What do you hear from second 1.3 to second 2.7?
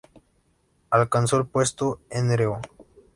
el puesto Nro.